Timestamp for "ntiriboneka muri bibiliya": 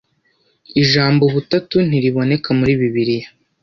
1.87-3.27